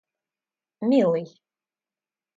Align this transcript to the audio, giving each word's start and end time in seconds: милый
милый 0.89 1.23